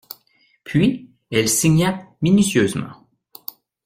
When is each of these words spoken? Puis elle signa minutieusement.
Puis 0.63 1.11
elle 1.29 1.47
signa 1.47 2.07
minutieusement. 2.23 3.05